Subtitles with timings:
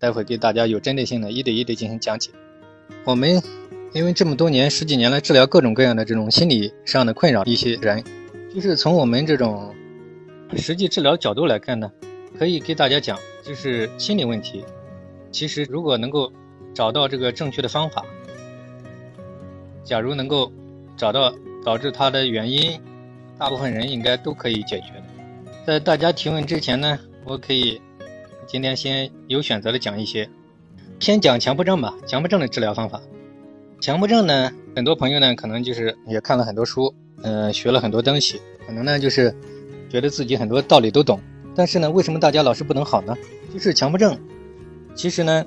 [0.00, 2.30] 待会给大家有针对性的一对一的进行讲解。
[3.04, 3.40] 我们
[3.92, 8.02] 因为这么多年十几年来治疗各种各样的这种心理上的困扰，一些人
[8.54, 9.74] 就是从我们这种
[10.56, 11.92] 实际治疗角度来看呢，
[12.38, 14.64] 可以给大家讲，就是心理问题，
[15.30, 16.32] 其实如果能够
[16.72, 18.02] 找到这个正确的方法，
[19.84, 20.50] 假如能够
[20.96, 21.30] 找到
[21.62, 22.80] 导致它的原因，
[23.38, 25.02] 大部分人应该都可以解决的。
[25.66, 27.80] 在大家提问之前呢，我可以
[28.52, 30.28] 今天先有选择的讲一些，
[30.98, 33.00] 先讲强迫症吧，强迫症的治疗方法。
[33.80, 36.92] 强迫症呢，很多朋友呢可能就是也看了很多书，
[37.22, 39.32] 嗯，学了很多东西，可能呢就是
[39.88, 41.20] 觉得自己很多道理都懂，
[41.54, 43.16] 但是呢，为什么大家老是不能好呢？
[43.54, 44.18] 就是强迫症，
[44.96, 45.44] 其实呢，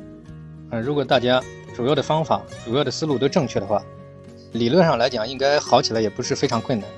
[0.70, 1.44] 嗯，如果大家
[1.76, 3.84] 主要的方法、主要的思路都正确的话，
[4.54, 6.90] 理论上来讲应该好起来也不是非常困难。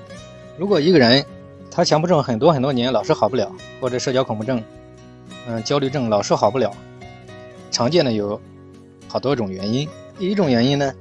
[0.56, 1.26] 如果一个人
[1.68, 4.62] 他强迫症很多很多年老是好不了，或者社交恐怖症，
[5.48, 6.70] 嗯，焦虑症老是好不了，
[7.70, 8.40] 常见的有
[9.08, 9.88] 好多种原因。
[10.18, 10.92] 第一种原因呢。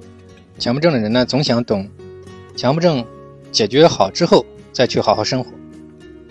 [0.58, 1.86] 强迫症的人呢，总想等
[2.56, 3.06] 强迫症
[3.52, 5.52] 解决好之后再去好好生活。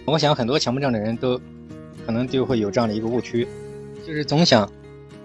[0.06, 1.38] 我想很多强迫症的人都
[2.06, 3.46] 可能就会有这样的一个误区，
[4.06, 4.66] 就是总想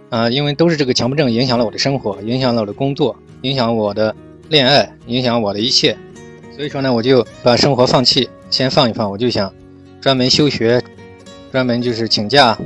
[0.10, 4.14] 啊，因为都是这个强迫症影响了我的生活，影响了我的工作，影响我的
[4.50, 5.98] 恋爱，影响我的一切。
[6.54, 9.54] 所以说呢，我就把生活放弃，先放一放，我就想
[10.02, 10.84] 专门休学，
[11.52, 12.58] 专门就是请假，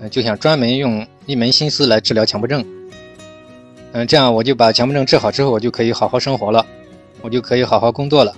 [0.00, 2.64] 嗯，就想专门用一门心思来治疗强迫症。
[3.92, 6.64] 嗯，这样我就把强迫症治好之后，我就可以好好生活了，
[7.22, 8.36] 我就可以好好工作了，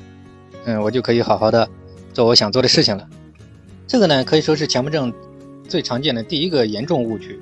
[0.64, 1.68] 嗯，我就可以好好的
[2.12, 3.08] 做我想做的事情了。
[3.86, 5.12] 这个呢，可以说是强迫症
[5.68, 7.40] 最常见的第一个严重误区。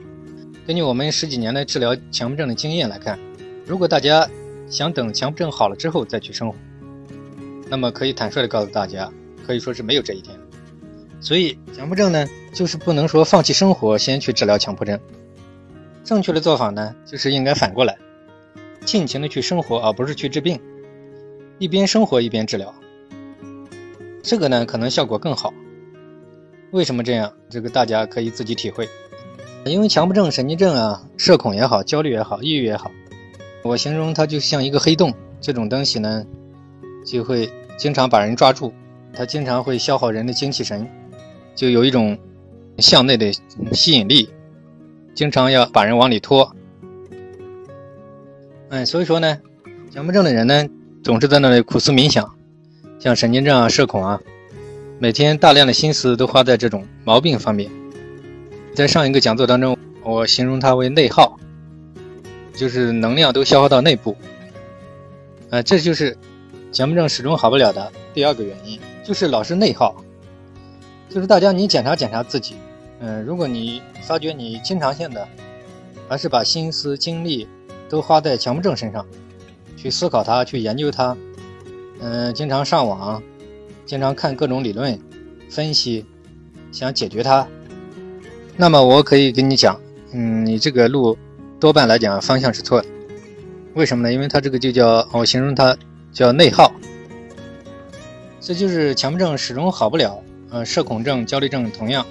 [0.66, 3.18] 根据我们十几年的治疗强迫症的经验来看，
[3.66, 4.26] 如果大家
[4.70, 6.54] 想等强迫症好了之后再去生活，
[7.68, 9.12] 那么可以坦率的告诉大家，
[9.46, 10.34] 可以说是没有这一天。
[11.20, 15.00] 所以强迫症呢，就是不能说放弃生活先去治疗强迫症，
[16.04, 17.96] 正确的做法呢，就是应该反过来。
[18.84, 20.60] 尽情的去生活，而不是去治病。
[21.58, 22.74] 一边生活一边治疗，
[24.22, 25.52] 这个呢可能效果更好。
[26.70, 27.32] 为什么这样？
[27.48, 28.88] 这个大家可以自己体会。
[29.64, 32.90] 因为强迫症、神经症啊，社恐也好，焦虑也好，抑郁也好，
[33.64, 35.12] 我形容它就像一个黑洞。
[35.40, 36.24] 这种东西呢，
[37.04, 38.72] 就会经常把人抓住，
[39.12, 40.88] 它经常会消耗人的精气神，
[41.56, 42.16] 就有一种
[42.78, 43.32] 向内的
[43.72, 44.28] 吸引力，
[45.14, 46.54] 经常要把人往里拖。
[48.68, 49.38] 嗯，所以说呢，
[49.90, 50.68] 强迫症的人呢，
[51.02, 52.36] 总是在那里苦思冥想，
[52.98, 54.20] 像神经症啊、社恐啊，
[54.98, 57.70] 每天大量的心思都花在这种毛病方面。
[58.74, 61.38] 在上一个讲座当中，我形容它为内耗，
[62.54, 64.14] 就是能量都消耗到内部。
[65.48, 66.14] 啊，这就是
[66.72, 69.96] 强迫症始终好不了的第二个原因，就是老是内耗。
[71.16, 72.56] 就是大家你检查检查自己，
[73.00, 75.26] 嗯，如果你发觉你经常性的，
[76.06, 77.48] 还是把心思精力。
[77.88, 79.06] 都花在强迫症身上，
[79.76, 81.16] 去思考它，去研究它，
[82.00, 83.22] 嗯，经常上网，
[83.86, 84.98] 经常看各种理论
[85.48, 86.04] 分析，
[86.70, 87.46] 想解决它。
[88.56, 89.80] 那么我可以跟你讲，
[90.12, 91.16] 嗯，你这个路
[91.58, 92.88] 多半来讲方向是错的。
[93.74, 94.12] 为什么呢？
[94.12, 95.74] 因为它这个就叫我形容它
[96.12, 96.70] 叫内耗，
[98.38, 100.20] 这就是强迫症始终好不了，
[100.50, 102.06] 呃，社恐症、焦虑症同样，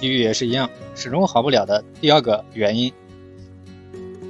[0.00, 2.92] 抑郁也是一样，始终好不了的第二个原因。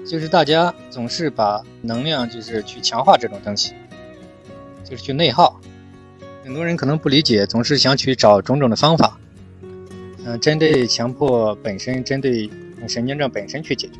[0.07, 3.73] 就是大家总是把能量就是去强化这种东西，
[4.85, 5.61] 就是去内耗。
[6.45, 9.19] 很多人可能不理解，总是想去找种种的方法，
[10.25, 12.49] 嗯，针对强迫本身，针对
[12.87, 13.95] 神经症本身去解决。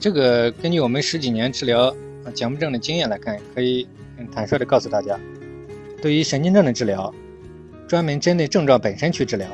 [0.00, 1.94] 这个根据我们十几年治疗
[2.34, 3.86] 强迫症的经验来看，可以
[4.18, 5.16] 很坦率的告诉大家，
[6.00, 7.14] 对于神经症的治疗，
[7.92, 9.46] 专门针对症状本身去治疗，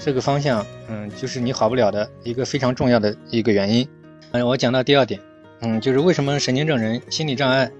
[0.00, 3.86] 这个方向，嗯，就是你好不了的一个非常重要的一个原因。
[4.32, 5.20] 嗯，我讲到第二点，
[5.60, 7.70] 嗯，就是为什么神经症人心理障碍，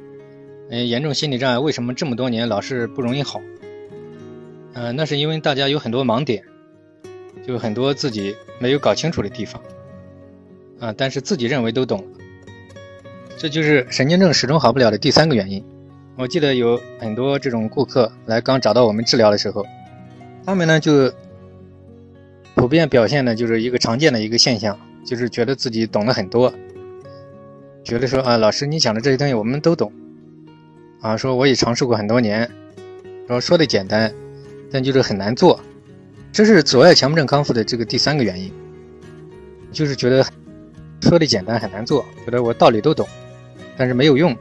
[0.71, 3.41] 嗯，严重心理障碍为什么这么多年老是不容易好？
[4.75, 6.45] 嗯，那是因为大家有很多盲点，
[7.45, 9.61] 就很多自己没有搞清楚的地方，
[10.79, 12.19] 啊，但是自己认为都懂了，
[13.37, 15.65] 这就是神经症始终好不了的第三个原因。
[16.17, 19.65] 我记得有很多这种顾客来刚找到我们治疗的时候，
[20.45, 21.13] 他们呢就
[22.55, 24.79] 普遍表现的就是一个常见的一个现象。
[25.05, 26.55] 就是觉得自己懂得很多，
[27.83, 29.93] 觉得说啊，老师你讲的这些东西我们都懂，
[31.01, 32.49] 啊，说我也尝试过很多年，
[33.27, 34.15] 说说的简单，
[34.71, 35.61] 但就是很难做，
[36.31, 38.53] 这是阻碍强迫症康复的这个第三个原因，
[39.73, 40.25] 就是觉得
[41.01, 43.05] 说的简单很难做，觉得我道理都懂，
[43.77, 44.37] 但是没有用。